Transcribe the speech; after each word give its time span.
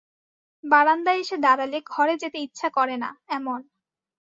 বারান্দায় 0.63 1.19
এসে 1.19 1.37
দাঁড়ালে 1.37 1.77
ঘরে 1.85 2.15
যেতে 2.17 2.37
ইচ্ছা 2.39 2.67
করে 2.69 2.95
না- 2.97 3.17
এমন। 3.29 3.59